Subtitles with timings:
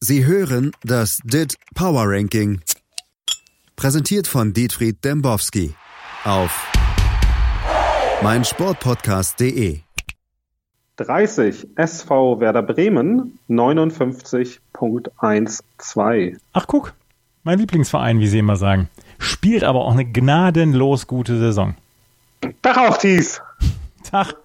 [0.00, 2.60] Sie hören das DIT Power Ranking.
[3.74, 5.74] Präsentiert von Dietfried Dembowski
[6.22, 6.70] auf
[8.22, 9.80] meinsportpodcast.de.
[10.98, 16.36] 30 SV Werder Bremen 59.12.
[16.52, 16.94] Ach guck,
[17.42, 18.88] mein Lieblingsverein, wie Sie immer sagen.
[19.18, 21.74] Spielt aber auch eine gnadenlos gute Saison.
[22.62, 23.42] Tag auch dies.
[24.08, 24.36] Tag.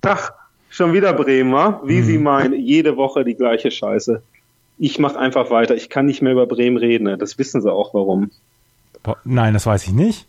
[0.00, 0.34] Tag.
[0.70, 1.82] Schon wieder Bremen, wa?
[1.84, 2.04] wie Mhm.
[2.04, 4.22] Sie meinen, jede Woche die gleiche Scheiße.
[4.82, 5.76] Ich mach einfach weiter.
[5.76, 7.04] Ich kann nicht mehr über Bremen reden.
[7.04, 7.16] ne?
[7.16, 8.32] Das wissen Sie auch warum.
[9.22, 10.26] Nein, das weiß ich nicht.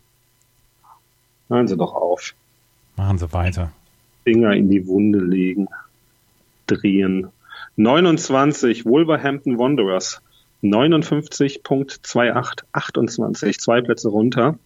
[1.48, 2.34] Hören Sie doch auf.
[2.94, 3.72] Machen Sie weiter.
[4.22, 5.66] Finger in die Wunde legen.
[6.68, 7.32] Drehen.
[7.74, 10.22] 29 Wolverhampton Wanderers.
[10.62, 12.62] 59.28.
[12.70, 13.58] 28.
[13.58, 14.56] Zwei Plätze runter.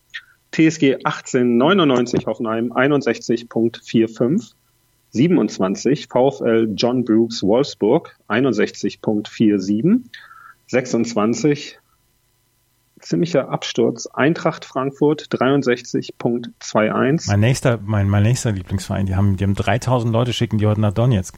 [0.52, 4.52] TSG 1899 Hoffenheim 61.45.
[5.10, 10.00] 27 VfL John Brooks Wolfsburg 61.47.
[10.66, 11.78] 26
[13.00, 17.28] ziemlicher Absturz Eintracht Frankfurt 63.21.
[17.28, 20.80] Mein nächster, mein, mein nächster Lieblingsverein, die haben, die haben 3000 Leute schicken die heute
[20.80, 21.36] nach Donetsk.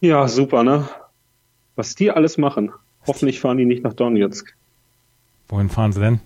[0.00, 0.88] Ja, super, ne?
[1.76, 2.72] Was die alles machen.
[3.06, 4.54] Hoffentlich fahren die nicht nach Donetsk.
[5.48, 6.20] Wohin fahren sie denn?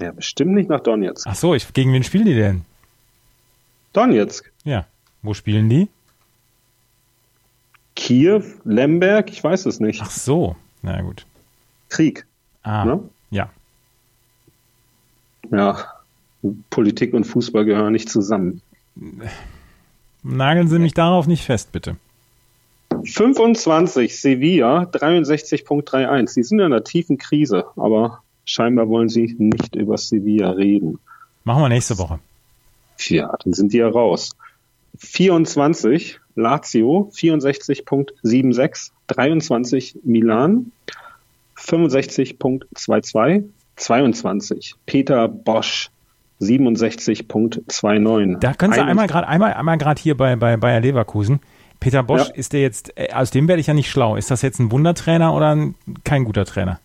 [0.00, 1.26] Ja, bestimmt nicht nach Donetsk.
[1.28, 2.64] Ach so, ich, gegen wen spielen die denn?
[3.92, 4.52] Donetsk.
[4.64, 4.86] Ja.
[5.22, 5.88] Wo spielen die?
[7.96, 10.00] Kiew, Lemberg, ich weiß es nicht.
[10.02, 10.56] Ach so.
[10.82, 11.26] Na gut.
[11.88, 12.26] Krieg.
[12.62, 13.00] Ah, Ne?
[13.30, 13.50] ja.
[15.50, 15.84] Ja,
[16.70, 18.60] Politik und Fußball gehören nicht zusammen.
[20.22, 21.96] Nageln Sie mich darauf nicht fest, bitte.
[23.04, 26.34] 25 Sevilla 63.31.
[26.34, 30.98] Die sind in einer tiefen Krise, aber scheinbar wollen sie nicht über Sevilla reden.
[31.44, 32.18] Machen wir nächste Woche.
[33.08, 34.30] Ja, dann sind die ja raus.
[34.98, 38.90] 24 Lazio 64.76.
[39.08, 40.70] 23 Milan
[41.56, 43.44] 65.22.
[43.76, 45.90] 22 Peter Bosch
[46.40, 48.38] 67.29.
[48.40, 51.40] Da können Sie Ein- einmal gerade einmal, einmal gerade hier bei, bei Bayer Leverkusen.
[51.80, 52.34] Peter Bosch, Ja.
[52.34, 54.16] ist der jetzt, äh, aus dem werde ich ja nicht schlau.
[54.16, 55.74] Ist das jetzt ein Wundertrainer oder ein,
[56.04, 56.80] kein guter Trainer?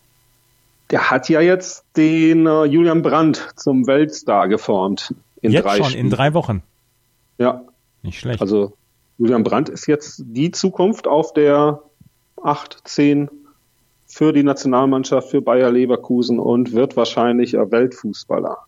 [0.90, 5.14] Der hat ja jetzt den äh, Julian Brandt zum Weltstar geformt.
[5.42, 6.10] In jetzt drei schon, in Spielen.
[6.10, 6.62] drei Wochen.
[7.38, 7.62] Ja,
[8.04, 8.40] Nicht schlecht.
[8.40, 8.76] also
[9.18, 11.82] Julian Brandt ist jetzt die Zukunft auf der
[12.42, 13.30] 8, 10
[14.06, 18.58] für die Nationalmannschaft, für Bayer Leverkusen und wird wahrscheinlich ein Weltfußballer.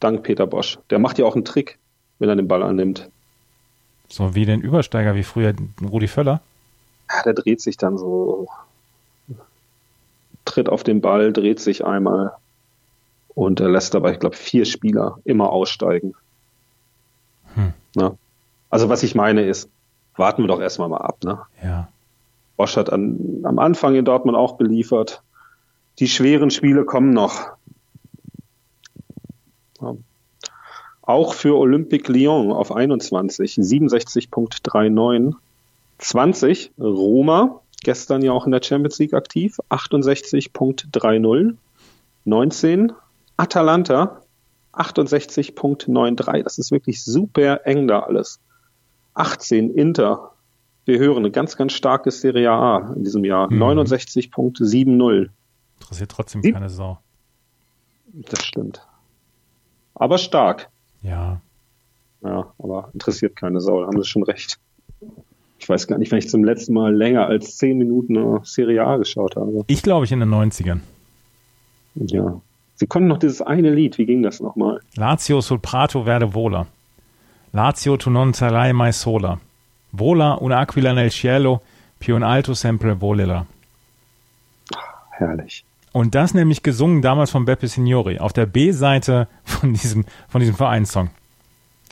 [0.00, 0.78] Dank Peter Bosch.
[0.90, 1.78] Der macht ja auch einen Trick,
[2.18, 3.08] wenn er den Ball annimmt.
[4.08, 6.40] so wie den Übersteiger, wie früher Rudi Völler.
[7.10, 8.48] Ja, der dreht sich dann so,
[10.44, 12.32] tritt auf den Ball, dreht sich einmal
[13.28, 16.14] und lässt dabei, ich glaube, vier Spieler immer aussteigen.
[17.54, 17.72] Hm.
[17.94, 18.16] Na?
[18.76, 19.70] Also was ich meine ist,
[20.16, 21.24] warten wir doch erstmal mal ab.
[21.24, 21.38] Ne?
[21.64, 21.88] Ja.
[22.58, 25.22] Bosch hat an, am Anfang in Dortmund auch beliefert.
[25.98, 27.52] Die schweren Spiele kommen noch.
[29.80, 29.94] Ja.
[31.00, 35.32] Auch für Olympique Lyon auf 21, 67.39.
[35.96, 41.54] 20, Roma, gestern ja auch in der Champions League aktiv, 68.30.
[42.26, 42.92] 19,
[43.38, 44.20] Atalanta,
[44.74, 46.42] 68.93.
[46.42, 48.38] Das ist wirklich super eng da alles.
[49.16, 50.32] 18, Inter,
[50.84, 53.50] wir hören eine ganz, ganz starke Serie A in diesem Jahr.
[53.52, 53.62] Mhm.
[53.62, 55.28] 69.70.
[55.80, 56.98] Interessiert trotzdem Sieb- keine Sau.
[58.12, 58.86] Das stimmt.
[59.94, 60.68] Aber stark.
[61.02, 61.40] Ja.
[62.22, 64.58] Ja, aber interessiert keine Sau, da haben sie schon recht.
[65.58, 68.84] Ich weiß gar nicht, wenn ich zum letzten Mal länger als 10 Minuten eine Serie
[68.84, 69.64] A geschaut habe.
[69.68, 70.80] Ich glaube ich in den 90ern.
[71.94, 72.40] Ja.
[72.74, 74.80] Sie konnten noch dieses eine Lied, wie ging das nochmal?
[74.96, 76.66] Lazio sul prato verde vola.
[77.56, 79.38] Lazio tu non sarai mai sola.
[79.92, 81.62] Vola un'aquila nel cielo,
[81.96, 83.46] più in alto sempre volerà.
[85.18, 85.64] Herrlich.
[85.92, 90.54] Und das nämlich gesungen damals von Beppe Signori auf der B-Seite von diesem, von diesem
[90.54, 91.08] Vereinssong.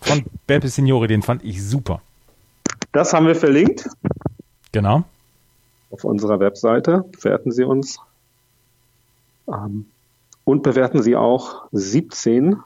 [0.02, 2.02] Von Beppe Signori, den fand ich super.
[2.92, 3.88] Das haben wir verlinkt
[4.72, 5.04] Genau.
[5.90, 7.04] auf unserer Webseite.
[7.12, 7.98] Bewerten Sie uns.
[9.48, 9.86] Ähm,
[10.44, 12.58] und bewerten Sie auch 17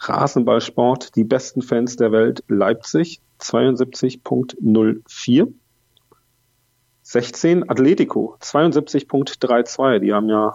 [0.00, 5.52] Rasenballsport, die besten Fans der Welt, Leipzig 72.04.
[7.02, 10.00] 16 Atletico 72.32.
[10.00, 10.54] Die haben ja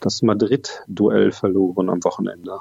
[0.00, 2.60] das Madrid-Duell verloren am Wochenende.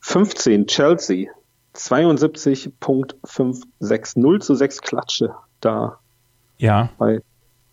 [0.00, 1.30] 15 Chelsea
[1.74, 4.18] 72.56.
[4.18, 5.98] 0 zu 6 Klatsche da
[6.58, 6.90] Ja.
[6.98, 7.22] bei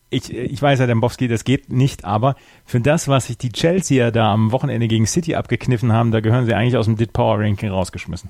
[0.09, 4.11] Ich, ich weiß ja, Dembowski, das geht nicht, aber für das, was sich die Chelseaer
[4.11, 7.39] da am Wochenende gegen City abgekniffen haben, da gehören sie eigentlich aus dem Dit Power
[7.39, 8.29] Ranking rausgeschmissen.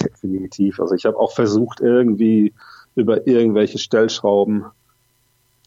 [0.00, 0.78] Definitiv.
[0.78, 2.52] Also ich habe auch versucht, irgendwie
[2.94, 4.66] über irgendwelche Stellschrauben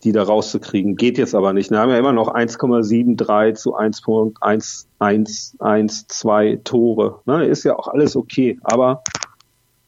[0.03, 0.95] die da rauszukriegen.
[0.95, 1.71] Geht jetzt aber nicht.
[1.71, 7.21] Wir haben ja immer noch 1,73 zu 1.1112 Tore.
[7.25, 7.45] Ne?
[7.45, 8.59] Ist ja auch alles okay.
[8.61, 9.01] Aber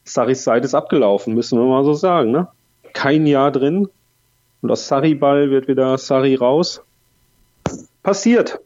[0.04, 2.32] Saris Zeit ist abgelaufen, müssen wir mal so sagen.
[2.32, 2.48] Ne?
[2.92, 3.88] Kein Jahr drin.
[4.62, 6.82] Und aus Sarri-Ball wird wieder Sarri raus.
[8.02, 8.60] Passiert.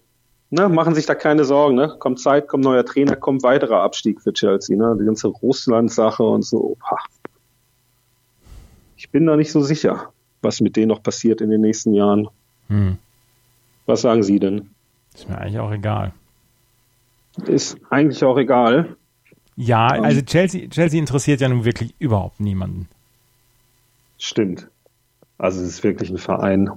[0.50, 0.69] Ne?
[0.69, 1.76] Machen sich da keine Sorgen.
[1.76, 1.96] Ne?
[1.99, 4.76] Kommt Zeit, kommt neuer Trainer, kommt weiterer Abstieg für Chelsea.
[4.76, 4.96] Ne?
[5.00, 6.76] Die ganze Russland-Sache und so.
[8.96, 10.12] Ich bin da nicht so sicher
[10.44, 12.29] was mit denen noch passiert in den nächsten Jahren.
[12.69, 12.99] Hm.
[13.87, 14.70] Was sagen Sie denn?
[15.14, 16.12] Ist mir eigentlich auch egal.
[17.47, 18.97] Ist eigentlich auch egal.
[19.56, 22.88] Ja, also Chelsea, Chelsea interessiert ja nun wirklich überhaupt niemanden.
[24.19, 24.69] Stimmt.
[25.38, 26.70] Also es ist wirklich ein Verein,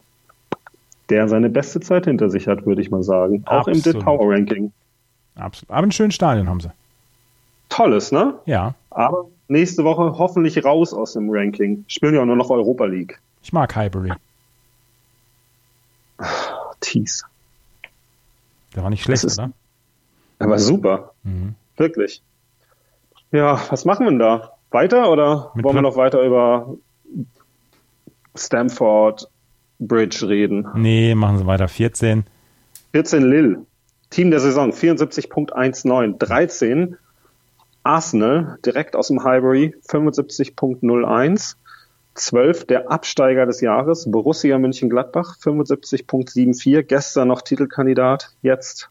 [1.10, 3.44] der seine beste Zeit hinter sich hat, würde ich mal sagen.
[3.46, 3.86] Auch Absolut.
[3.86, 4.72] im Dit Power Ranking.
[5.36, 5.72] Absolut.
[5.72, 6.72] Aber ein schönes Stadion haben sie.
[7.70, 8.36] Tolles, ne?
[8.46, 8.76] Ja.
[8.90, 11.86] Aber nächste Woche hoffentlich raus aus dem Ranking.
[11.88, 13.20] Spielen ja auch nur noch Europa League.
[13.44, 14.12] Ich mag Highbury.
[16.80, 17.26] Tease.
[18.76, 19.52] Der war nicht schlecht, ist, oder?
[20.40, 21.14] Er war super.
[21.24, 21.56] Mhm.
[21.78, 22.22] Wirklich.
[23.32, 24.54] Ja, was machen wir denn da?
[24.72, 26.76] Weiter oder Mit wollen wir noch weiter über
[28.38, 29.28] Stamford
[29.80, 30.68] Bridge reden?
[30.76, 31.68] Nee, machen Sie weiter.
[31.68, 32.26] 14.
[32.94, 33.66] 14 Lille.
[34.10, 36.18] Team der Saison 74.19.
[36.18, 36.98] 13
[37.84, 41.56] Arsenal direkt aus dem Highbury 75.01.
[42.16, 48.90] 12 der Absteiger des Jahres, Borussia München-Gladbach, 75.74, gestern noch Titelkandidat, jetzt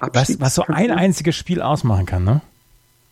[0.00, 2.40] was, was so ein einziges Spiel ausmachen kann, ne?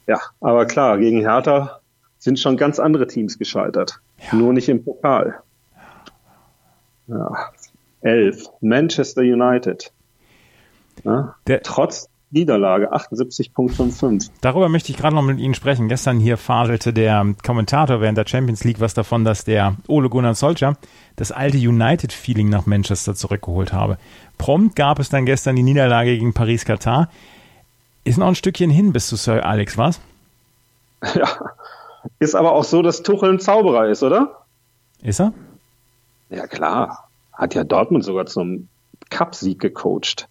[0.06, 1.80] Ja, aber klar, gegen Hertha
[2.18, 4.00] sind schon ganz andere Teams gescheitert.
[4.18, 4.36] Ja.
[4.38, 5.40] Nur nicht im Pokal.
[7.06, 7.50] Ja.
[8.02, 8.50] 11.
[8.60, 9.92] Manchester United.
[11.04, 14.30] Ja, der, trotz Niederlage 78.55.
[14.40, 15.88] Darüber möchte ich gerade noch mit Ihnen sprechen.
[15.88, 20.34] Gestern hier fadelte der Kommentator während der Champions League was davon, dass der Ole Gunnar
[20.34, 20.76] Solskjaer
[21.16, 23.98] das alte United-Feeling nach Manchester zurückgeholt habe.
[24.36, 27.08] Prompt gab es dann gestern die Niederlage gegen Paris-Katar.
[28.02, 30.00] Ist noch ein Stückchen hin bis zu Sir Alex, was?
[31.14, 31.28] Ja,
[32.18, 34.44] ist aber auch so, dass Tuchel ein Zauberer ist, oder?
[35.02, 35.32] Ist er?
[36.34, 37.08] Ja, klar.
[37.32, 38.68] Hat ja Dortmund sogar zum
[39.10, 40.28] Cup-Sieg gecoacht.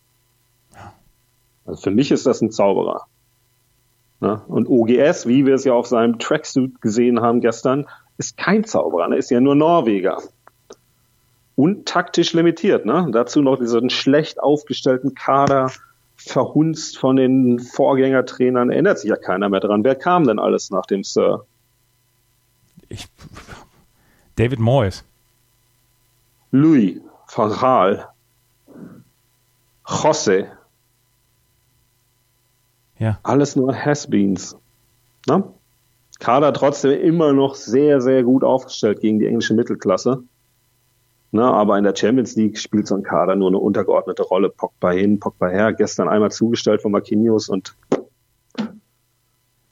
[1.65, 3.05] Also für mich ist das ein Zauberer.
[4.19, 4.41] Ne?
[4.47, 9.07] Und OGS, wie wir es ja auf seinem Tracksuit gesehen haben gestern, ist kein Zauberer,
[9.07, 9.17] ne?
[9.17, 10.21] ist ja nur Norweger.
[11.55, 12.85] Und taktisch limitiert.
[12.85, 13.07] Ne?
[13.11, 15.71] Dazu noch diesen schlecht aufgestellten Kader,
[16.15, 19.83] verhunzt von den Vorgängertrainern, erinnert sich ja keiner mehr dran.
[19.83, 21.45] Wer kam denn alles nach dem Sir?
[22.89, 23.07] Ich,
[24.35, 25.03] David Moyes.
[26.53, 28.09] Louis van Gaal.
[29.83, 30.51] José.
[32.99, 33.19] Ja.
[33.23, 34.55] Alles nur Has-Beens.
[35.27, 35.43] Ne?
[36.19, 40.23] Kader trotzdem immer noch sehr, sehr gut aufgestellt gegen die englische Mittelklasse.
[41.31, 44.49] Ne, aber in der Champions League spielt so ein Kader nur eine untergeordnete Rolle.
[44.49, 45.73] Pogba hin, Pogba her.
[45.73, 47.75] Gestern einmal zugestellt von Marquinhos und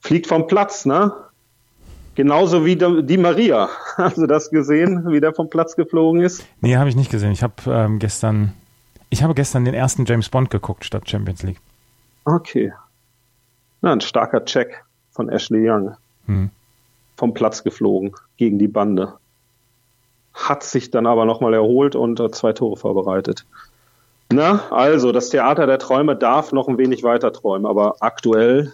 [0.00, 1.12] fliegt vom Platz, ne?
[2.14, 3.68] Genauso wie die Maria.
[3.96, 6.44] Hast du das gesehen, wie der vom Platz geflogen ist?
[6.60, 7.32] Nee, habe ich nicht gesehen.
[7.32, 8.52] Ich habe ähm, gestern,
[9.10, 11.60] ich habe gestern den ersten James Bond geguckt statt Champions League.
[12.24, 12.72] Okay.
[13.80, 15.96] Na, ein starker Check von Ashley Young.
[16.26, 16.50] Hm.
[17.16, 19.14] Vom Platz geflogen gegen die Bande.
[20.34, 23.46] Hat sich dann aber nochmal erholt und äh, zwei Tore vorbereitet.
[24.30, 28.72] Na, also, das Theater der Träume darf noch ein wenig weiter träumen, aber aktuell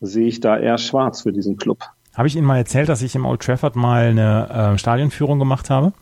[0.00, 1.84] sehe ich da eher schwarz für diesen Club.
[2.18, 5.70] Habe ich Ihnen mal erzählt, dass ich im Old Trafford mal eine äh, Stadionführung gemacht
[5.70, 5.92] habe?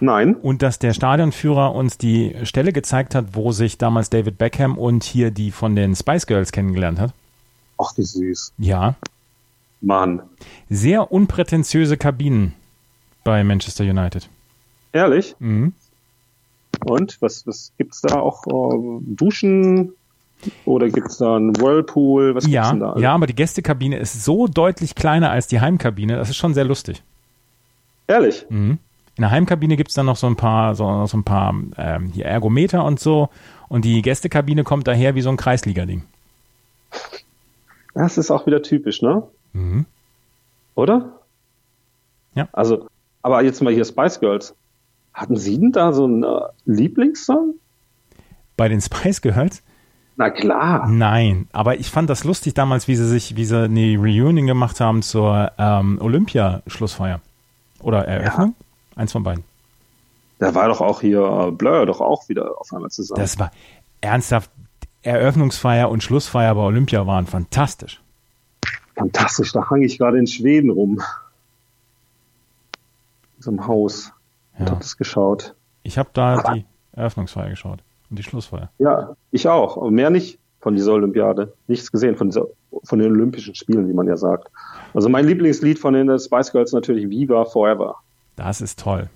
[0.00, 0.34] Nein.
[0.34, 5.04] Und dass der Stadionführer uns die Stelle gezeigt hat, wo sich damals David Beckham und
[5.04, 7.12] hier die von den Spice Girls kennengelernt hat.
[7.76, 8.54] Ach, wie süß.
[8.56, 8.94] Ja.
[9.82, 10.22] Mann.
[10.70, 12.54] Sehr unprätentiöse Kabinen
[13.22, 14.30] bei Manchester United.
[14.94, 15.36] Ehrlich?
[15.38, 15.74] Mhm.
[16.86, 18.46] Und was, was gibt es da auch?
[18.46, 19.92] Uh, Duschen?
[20.64, 22.34] Oder gibt es da einen Whirlpool?
[22.34, 22.96] Was ja, denn da?
[22.98, 26.16] Ja, aber die Gästekabine ist so deutlich kleiner als die Heimkabine.
[26.16, 27.02] Das ist schon sehr lustig.
[28.06, 28.46] Ehrlich?
[28.48, 28.78] Mhm.
[29.16, 32.06] In der Heimkabine gibt es dann noch so ein paar, so, so ein paar ähm,
[32.12, 33.30] hier Ergometer und so.
[33.68, 36.02] Und die Gästekabine kommt daher wie so ein Kreisliga-Ding.
[37.94, 39.22] Das ist auch wieder typisch, ne?
[39.54, 39.86] Mhm.
[40.74, 41.20] Oder?
[42.34, 42.48] Ja.
[42.52, 42.86] Also,
[43.22, 44.54] aber jetzt mal hier Spice Girls.
[45.14, 47.54] Hatten Sie denn da so einen äh, Lieblingssong?
[48.58, 49.62] Bei den Spice Girls?
[50.16, 50.88] Na klar.
[50.88, 54.80] Nein, aber ich fand das lustig damals, wie sie sich, wie sie eine Reunion gemacht
[54.80, 57.20] haben zur ähm, Olympia-Schlussfeier.
[57.80, 58.54] Oder Eröffnung?
[58.58, 59.02] Ja.
[59.02, 59.44] Eins von beiden.
[60.38, 63.20] Da war doch auch hier Blur doch auch wieder auf einmal zusammen.
[63.20, 63.50] Das war
[64.00, 64.50] ernsthaft.
[65.02, 68.00] Eröffnungsfeier und Schlussfeier bei Olympia waren fantastisch.
[68.96, 71.00] Fantastisch, da hang ich gerade in Schweden rum.
[73.36, 74.12] In so einem Haus.
[74.54, 74.60] ja.
[74.60, 75.54] und habe es geschaut.
[75.84, 78.70] Ich habe da Aber die Eröffnungsfeier geschaut die Schlussfeier.
[78.78, 81.52] Ja, ich auch, aber mehr nicht von dieser Olympiade.
[81.66, 82.46] Nichts gesehen von, dieser,
[82.84, 84.48] von den Olympischen Spielen, wie man ja sagt.
[84.94, 87.96] Also mein Lieblingslied von den Spice Girls natürlich Viva Forever.
[88.36, 89.08] Das ist toll.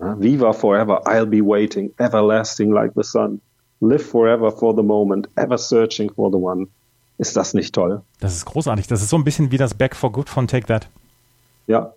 [0.00, 3.40] Viva forever, I'll be waiting, everlasting like the sun.
[3.80, 6.68] Live forever for the moment, ever searching for the one.
[7.18, 8.00] Ist das nicht toll?
[8.18, 8.86] Das ist großartig.
[8.86, 10.88] Das ist so ein bisschen wie das Back for Good von Take That.
[11.66, 11.92] Ja.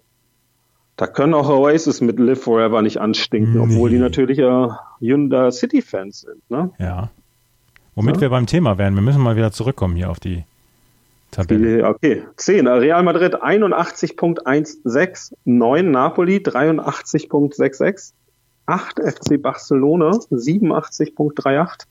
[0.95, 3.59] Da können auch Oasis mit Live Forever nicht anstinken, nee.
[3.59, 4.67] obwohl die natürlich äh,
[4.99, 6.49] Hyundai City-Fans sind.
[6.49, 6.71] Ne?
[6.77, 7.09] Ja.
[7.95, 8.21] Womit ja?
[8.21, 8.93] wir beim Thema wären.
[8.95, 10.43] Wir müssen mal wieder zurückkommen hier auf die
[11.31, 11.87] Tabelle.
[11.87, 12.67] Okay, 10.
[12.67, 18.13] Real Madrid 81.16, 9 Napoli 83.66,
[18.67, 21.87] 8 FC Barcelona 87.38,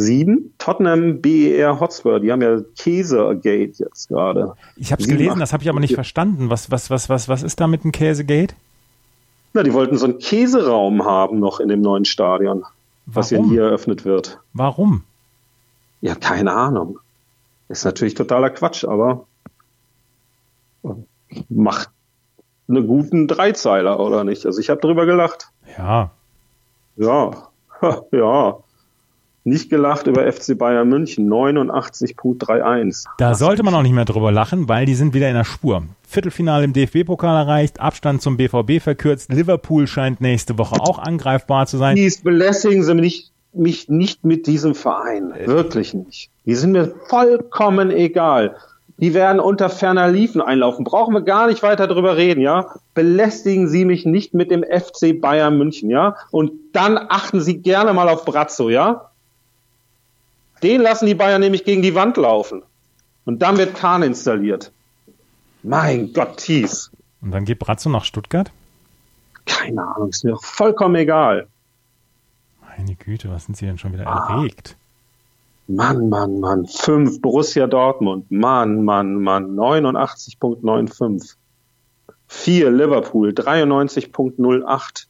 [0.00, 4.54] 7 Tottenham BER Hotspur, die haben ja Käsegate jetzt gerade.
[4.76, 6.50] Ich habe es gelesen, das habe ich aber nicht verstanden.
[6.50, 8.54] Was, was, was, was, was ist da mit dem Käsegate?
[9.52, 12.74] Na, die wollten so einen Käseraum haben noch in dem neuen Stadion, Warum?
[13.06, 14.38] was ja hier eröffnet wird.
[14.52, 15.04] Warum?
[16.00, 16.98] Ja, keine Ahnung.
[17.68, 19.26] Ist natürlich totaler Quatsch, aber
[21.48, 21.90] macht
[22.68, 24.46] einen guten Dreizeiler, oder nicht?
[24.46, 25.50] Also ich habe drüber gelacht.
[25.76, 26.10] Ja.
[26.96, 27.48] Ja,
[28.12, 28.58] ja.
[29.42, 33.06] Nicht gelacht über FC Bayern München, 89.31.
[33.18, 35.82] Da sollte man auch nicht mehr drüber lachen, weil die sind wieder in der Spur.
[36.06, 41.78] Viertelfinale im DFB-Pokal erreicht, Abstand zum BVB verkürzt, Liverpool scheint nächste Woche auch angreifbar zu
[41.78, 41.96] sein.
[41.96, 45.32] Dies belästigen Sie mich mich nicht mit diesem Verein.
[45.44, 46.30] Wirklich nicht.
[46.46, 48.56] Die sind mir vollkommen egal.
[48.98, 50.84] Die werden unter ferner Liefen einlaufen.
[50.84, 52.66] Brauchen wir gar nicht weiter drüber reden, ja?
[52.92, 56.16] Belästigen Sie mich nicht mit dem FC Bayern München, ja?
[56.30, 59.09] Und dann achten Sie gerne mal auf Brazzo, ja?
[60.62, 62.62] Den lassen die Bayern nämlich gegen die Wand laufen.
[63.24, 64.72] Und dann wird Kahn installiert.
[65.62, 66.90] Mein Gott, Thies.
[67.20, 68.50] Und dann geht Brazzo nach Stuttgart?
[69.46, 71.48] Keine Ahnung, ist mir vollkommen egal.
[72.76, 74.36] Meine Güte, was sind Sie denn schon wieder ah.
[74.36, 74.76] erregt?
[75.66, 76.66] Mann, Mann, Mann.
[76.66, 78.30] 5 Borussia Dortmund.
[78.30, 79.54] Mann, Mann, Mann.
[79.54, 81.36] 89.95.
[82.26, 83.30] 4 Liverpool.
[83.30, 85.06] 93.08.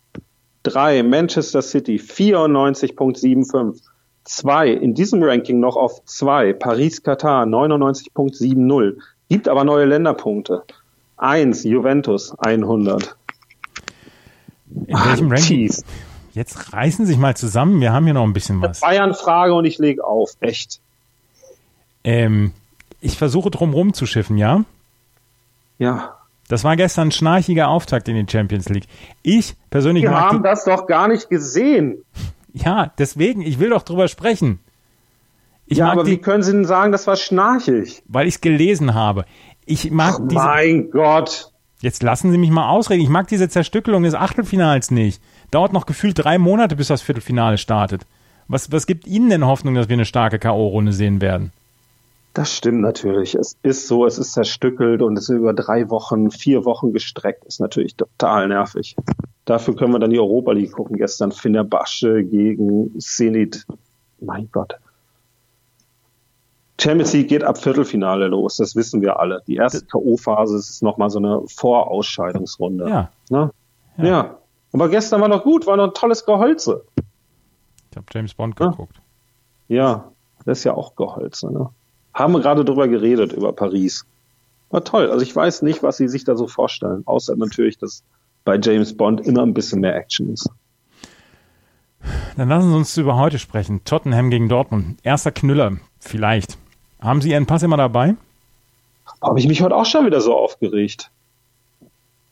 [0.65, 1.97] 3 Manchester City.
[1.97, 3.81] 94.75.
[4.25, 7.45] 2 in diesem Ranking noch auf 2 Paris-Katar.
[7.45, 8.97] 99.70.
[9.29, 10.65] Gibt aber neue Länderpunkte.
[11.17, 12.35] 1 Juventus.
[12.39, 13.17] 100.
[14.87, 15.73] In welchem Ranking?
[16.33, 18.81] Jetzt reißen sich mal zusammen, wir haben hier noch ein bisschen was.
[18.81, 20.81] Bayern-Frage und ich lege auf, echt.
[22.05, 22.53] Ähm,
[23.01, 24.65] ich versuche drum zu schiffen, ja?
[25.79, 26.17] Ja.
[26.49, 28.87] Das war gestern ein schnarchiger Auftakt in die Champions League.
[29.23, 30.03] Ich persönlich.
[30.03, 32.05] Wir haben das doch gar nicht gesehen.
[32.53, 34.61] Ja, deswegen, ich will doch drüber sprechen.
[35.67, 38.03] Ich ja, aber die, wie können Sie denn sagen, das war schnarchig?
[38.09, 39.25] Weil ich es gelesen habe.
[39.67, 41.53] Ich mag Ach, diese, Mein Gott.
[41.81, 43.03] Jetzt lassen Sie mich mal ausreden.
[43.03, 45.23] Ich mag diese Zerstückelung des Achtelfinals nicht.
[45.51, 48.05] Dauert noch gefühlt drei Monate, bis das Viertelfinale startet.
[48.49, 51.53] Was, was gibt Ihnen denn Hoffnung, dass wir eine starke K.O.-Runde sehen werden?
[52.33, 53.35] Das stimmt natürlich.
[53.35, 57.45] Es ist so, es ist zerstückelt und es ist über drei Wochen, vier Wochen gestreckt.
[57.45, 58.95] Ist natürlich total nervig.
[59.45, 60.97] Dafür können wir dann die Europa League gucken.
[60.97, 63.67] Gestern Fenerbahce gegen Zenit.
[64.21, 64.77] Mein Gott.
[66.81, 68.57] Champions League geht ab Viertelfinale los.
[68.57, 69.43] Das wissen wir alle.
[69.47, 72.89] Die erste K.O.-Phase ist nochmal so eine Vorausscheidungsrunde.
[72.89, 73.11] Ja.
[73.29, 73.51] Ne?
[73.99, 74.05] ja.
[74.05, 74.39] ja.
[74.73, 76.85] Aber gestern war noch gut, war noch ein tolles Geholze.
[77.91, 79.01] Ich habe James Bond geguckt.
[79.67, 80.13] Ja,
[80.45, 81.53] das ist ja auch Geholze.
[81.53, 81.71] Ne?
[82.15, 84.05] Haben wir gerade drüber geredet, über Paris.
[84.71, 85.11] War toll.
[85.11, 87.03] Also ich weiß nicht, was sie sich da so vorstellen.
[87.07, 88.03] Außer natürlich, dass
[88.45, 90.49] bei James Bond immer ein bisschen mehr Action ist.
[92.37, 93.85] Dann lassen Sie uns über heute sprechen.
[93.85, 94.99] Tottenham gegen Dortmund.
[95.03, 96.57] Erster Knüller, vielleicht.
[97.01, 98.17] Haben Sie Ihren Pass immer dabei?
[99.21, 101.11] Habe ich mich heute auch schon wieder so aufgeregt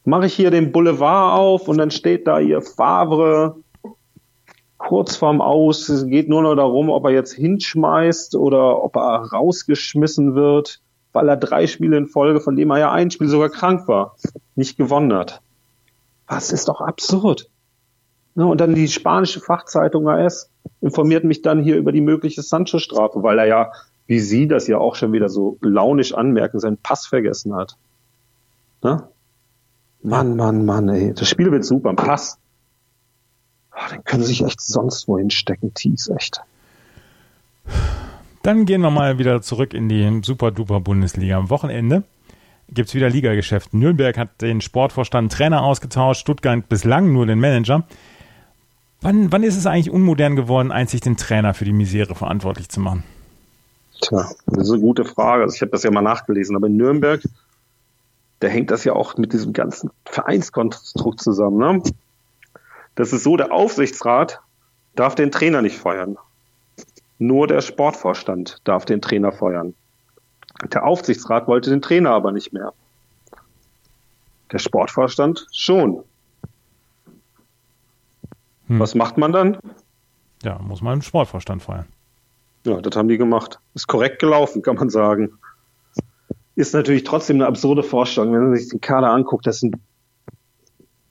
[0.08, 3.56] mache ich hier den Boulevard auf und dann steht da ihr Favre
[4.78, 5.88] kurz vorm Aus.
[5.88, 10.80] Es geht nur noch darum, ob er jetzt hinschmeißt oder ob er rausgeschmissen wird,
[11.12, 14.16] weil er drei Spiele in Folge, von dem er ja ein Spiel sogar krank war,
[14.54, 15.42] nicht gewonnen hat.
[16.26, 17.50] Was ist doch absurd.
[18.34, 23.22] Ja, und dann die spanische Fachzeitung AS informiert mich dann hier über die mögliche Sancho-Strafe,
[23.22, 23.72] weil er ja,
[24.06, 27.76] wie Sie das ja auch schon wieder so launisch anmerken, seinen Pass vergessen hat.
[28.82, 29.08] Na?
[30.02, 31.14] Mann, Mann, Mann, ey.
[31.14, 31.94] Das Spiel wird super.
[31.94, 32.38] Pass.
[33.78, 35.72] Oh, den können sie sich echt sonst wohin stecken.
[35.74, 36.40] Tees, echt.
[38.42, 41.36] Dann gehen wir mal wieder zurück in die Super-Duper-Bundesliga.
[41.36, 42.02] Am Wochenende
[42.70, 43.74] gibt es wieder Ligageschäft.
[43.74, 47.84] Nürnberg hat den Sportvorstand Trainer ausgetauscht, Stuttgart bislang nur den Manager.
[49.00, 52.80] Wann, wann ist es eigentlich unmodern geworden, einzig den Trainer für die Misere verantwortlich zu
[52.80, 53.04] machen?
[54.00, 55.42] Tja, das ist eine gute Frage.
[55.44, 57.22] Also ich habe das ja mal nachgelesen, aber in Nürnberg
[58.40, 61.58] da hängt das ja auch mit diesem ganzen Vereinskonstrukt zusammen.
[61.58, 61.82] Ne?
[62.98, 64.40] Das ist so, der Aufsichtsrat
[64.96, 66.18] darf den Trainer nicht feuern.
[67.20, 69.74] Nur der Sportvorstand darf den Trainer feuern.
[70.72, 72.72] Der Aufsichtsrat wollte den Trainer aber nicht mehr.
[74.50, 76.02] Der Sportvorstand schon.
[78.66, 78.80] Hm.
[78.80, 79.58] Was macht man dann?
[80.42, 81.86] Ja, muss man den Sportvorstand feuern.
[82.64, 83.60] Ja, das haben die gemacht.
[83.74, 85.38] Ist korrekt gelaufen, kann man sagen.
[86.56, 89.46] Ist natürlich trotzdem eine absurde Vorstellung, wenn man sich den Kader anguckt.
[89.46, 89.80] Das ein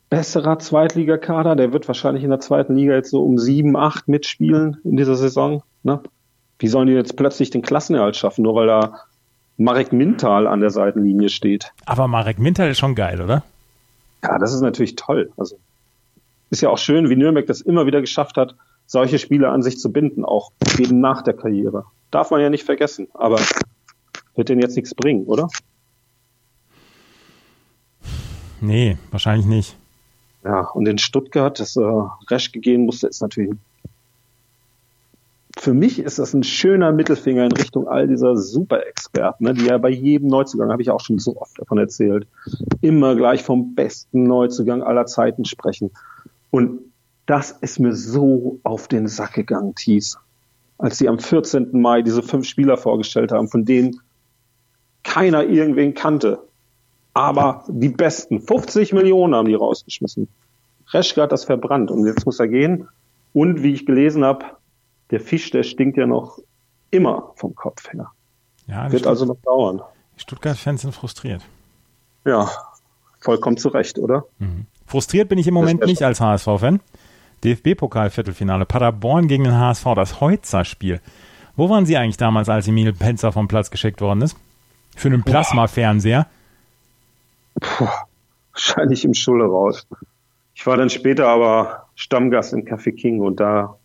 [0.10, 1.56] besserer Zweitligakader.
[1.56, 5.16] Der wird wahrscheinlich in der zweiten Liga jetzt so um sieben, acht mitspielen in dieser
[5.16, 5.64] Saison.
[5.84, 6.02] Ne?
[6.60, 9.02] Wie sollen die jetzt plötzlich den Klassenerhalt schaffen, nur weil da
[9.58, 11.72] Marek Mintal an der Seitenlinie steht?
[11.86, 13.44] Aber Marek Mintal ist schon geil, oder?
[14.24, 15.32] Ja, das ist natürlich toll.
[15.38, 15.58] Also
[16.50, 19.80] ist ja auch schön, wie Nürnberg das immer wieder geschafft hat, solche Spieler an sich
[19.80, 21.86] zu binden, auch eben nach der Karriere.
[22.10, 23.10] Darf man ja nicht vergessen.
[23.14, 23.40] Aber
[24.36, 25.50] wird denen jetzt nichts bringen, oder?
[28.62, 29.76] Nee, wahrscheinlich nicht.
[30.44, 31.82] Ja, und in Stuttgart, dass äh,
[32.30, 33.52] Reschke gehen musste, ist natürlich.
[35.60, 39.80] Für mich ist das ein schöner Mittelfinger in Richtung all dieser Super-Experten, ne, die ja
[39.80, 42.28] bei jedem Neuzugang, habe ich auch schon so oft davon erzählt,
[42.82, 45.90] immer gleich vom besten Neuzugang aller Zeiten sprechen.
[46.52, 46.80] Und
[47.26, 50.18] das ist mir so auf den Sack gegangen, Thies.
[50.78, 51.70] Als sie am 14.
[51.82, 54.00] Mai diese fünf Spieler vorgestellt haben, von denen
[55.04, 56.40] keiner irgendwen kannte.
[57.18, 60.28] Aber die besten, 50 Millionen haben die rausgeschmissen.
[60.94, 62.88] Reschke hat das verbrannt und jetzt muss er gehen.
[63.34, 64.46] Und wie ich gelesen habe,
[65.12, 66.40] der Fisch, der stinkt ja noch
[66.92, 68.12] immer vom Kopf her.
[68.68, 69.82] Ja, Wird also noch dauern.
[70.16, 71.42] Die Stuttgart-Fans sind frustriert.
[72.26, 72.50] Ja,
[73.20, 74.26] vollkommen zu Recht, oder?
[74.40, 74.68] Mhm.
[74.86, 76.80] Frustriert bin ich im Moment nicht als HSV-Fan.
[77.44, 81.02] DFB-Pokal-Viertelfinale, Paderborn gegen den HSV, das Heutzer-Spiel.
[81.56, 84.38] Wo waren Sie eigentlich damals, als Emil Penzer vom Platz geschickt worden ist?
[84.96, 86.28] Für einen Plasma-Fernseher?
[88.52, 89.88] Wahrscheinlich im Schulle raus.
[90.56, 93.78] Ich war dann später aber Stammgast im Café King und da,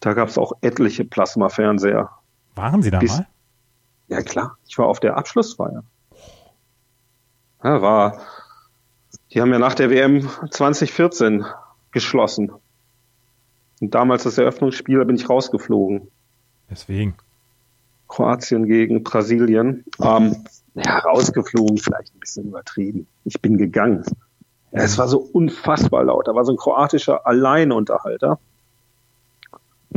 [0.00, 2.10] da gab es auch etliche Plasma-Fernseher.
[2.54, 3.26] Waren Sie da Bis, mal?
[4.08, 5.84] Ja klar, ich war auf der Abschlussfeier.
[7.62, 8.20] Ja, war,
[9.32, 11.44] die haben ja nach der WM 2014
[11.92, 12.52] geschlossen.
[13.80, 16.08] Und damals das Eröffnungsspiel, da bin ich rausgeflogen.
[16.68, 17.14] Deswegen.
[18.08, 19.84] Kroatien gegen Brasilien.
[20.02, 20.44] Ähm,
[20.84, 23.06] ja, rausgeflogen, vielleicht ein bisschen übertrieben.
[23.24, 24.04] Ich bin gegangen.
[24.72, 26.28] Es war so unfassbar laut.
[26.28, 28.38] Da war so ein kroatischer Alleinunterhalter.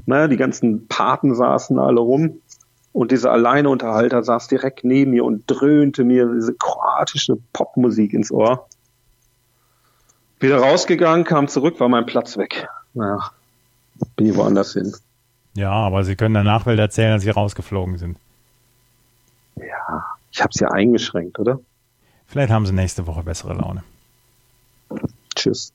[0.06, 2.40] Naja, die ganzen Paten saßen alle rum.
[2.92, 8.68] Und dieser Alleinunterhalter saß direkt neben mir und dröhnte mir diese kroatische Popmusik ins Ohr.
[10.40, 12.68] Wieder rausgegangen, kam zurück, war mein Platz weg.
[12.94, 13.32] Naja,
[14.16, 14.94] bin ich woanders hin.
[15.56, 18.18] Ja, aber Sie können danach Nachwelt erzählen, dass Sie rausgeflogen sind.
[20.34, 21.60] Ich habe es ja eingeschränkt, oder?
[22.26, 23.84] Vielleicht haben Sie nächste Woche bessere Laune.
[25.36, 25.74] Tschüss.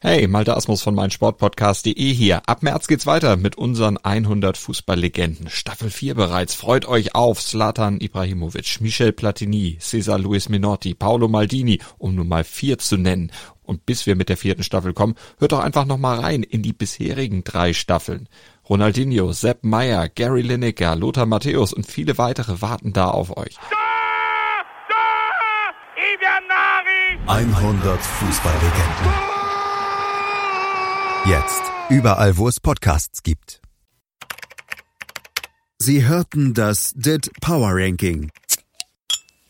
[0.00, 2.42] Hey, Malte Asmus von meinsportpodcast.de hier.
[2.46, 5.48] Ab März geht's weiter mit unseren 100 Fußballlegenden.
[5.48, 6.54] Staffel 4 bereits.
[6.54, 12.44] Freut euch auf Zlatan Ibrahimovic, Michel Platini, Cesar Luis Minotti, Paolo Maldini, um nur mal
[12.44, 13.30] vier zu nennen.
[13.62, 16.62] Und bis wir mit der vierten Staffel kommen, hört doch einfach noch mal rein in
[16.62, 18.28] die bisherigen drei Staffeln.
[18.68, 23.58] Ronaldinho, Sepp Meyer, Gary Lineker, Lothar Matthäus und viele weitere warten da auf euch.
[27.26, 29.12] 100 Fußballlegenden.
[31.26, 33.60] Jetzt überall, wo es Podcasts gibt.
[35.78, 38.30] Sie hörten das DIT Power Ranking.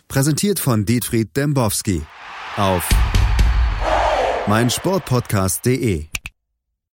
[0.09, 2.03] Präsentiert von Dietfried Dembowski
[2.57, 2.89] auf
[4.47, 6.07] meinsportpodcast.de